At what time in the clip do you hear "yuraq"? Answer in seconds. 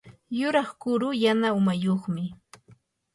0.39-0.69